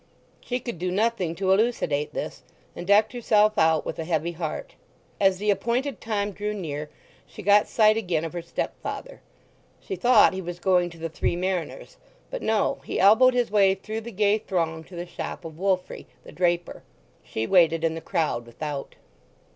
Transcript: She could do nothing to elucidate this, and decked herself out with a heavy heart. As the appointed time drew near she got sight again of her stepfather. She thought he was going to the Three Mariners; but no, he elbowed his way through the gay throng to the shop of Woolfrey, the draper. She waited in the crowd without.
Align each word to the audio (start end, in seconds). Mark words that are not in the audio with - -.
She 0.39 0.59
could 0.59 0.79
do 0.79 0.89
nothing 0.89 1.35
to 1.35 1.51
elucidate 1.51 2.11
this, 2.15 2.41
and 2.75 2.87
decked 2.87 3.13
herself 3.13 3.55
out 3.59 3.85
with 3.85 3.99
a 3.99 4.03
heavy 4.03 4.31
heart. 4.31 4.73
As 5.19 5.37
the 5.37 5.51
appointed 5.51 6.01
time 6.01 6.31
drew 6.31 6.55
near 6.55 6.89
she 7.27 7.43
got 7.43 7.67
sight 7.67 7.97
again 7.97 8.25
of 8.25 8.33
her 8.33 8.41
stepfather. 8.41 9.21
She 9.79 9.95
thought 9.95 10.33
he 10.33 10.41
was 10.41 10.57
going 10.59 10.89
to 10.89 10.97
the 10.97 11.07
Three 11.07 11.35
Mariners; 11.35 11.97
but 12.31 12.41
no, 12.41 12.79
he 12.83 12.99
elbowed 12.99 13.35
his 13.35 13.51
way 13.51 13.75
through 13.75 14.01
the 14.01 14.11
gay 14.11 14.39
throng 14.39 14.83
to 14.85 14.95
the 14.95 15.05
shop 15.05 15.45
of 15.45 15.59
Woolfrey, 15.59 16.07
the 16.23 16.31
draper. 16.31 16.81
She 17.23 17.45
waited 17.45 17.83
in 17.83 17.93
the 17.93 18.01
crowd 18.01 18.47
without. 18.47 18.95